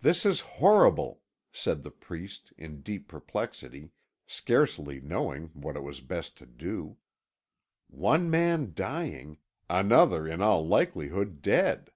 "This 0.00 0.26
is 0.26 0.40
horrible," 0.58 1.20
said 1.52 1.84
the 1.84 1.92
priest, 1.92 2.52
in 2.58 2.80
deep 2.80 3.06
perplexity, 3.06 3.92
scarcely 4.26 5.00
knowing 5.00 5.50
what 5.54 5.76
it 5.76 5.84
was 5.84 6.00
best 6.00 6.36
to 6.38 6.46
do; 6.46 6.96
"one 7.86 8.28
man 8.28 8.72
dying, 8.74 9.38
another 9.70 10.26
in 10.26 10.42
all 10.42 10.66
likelihood 10.66 11.40
dead." 11.40 11.92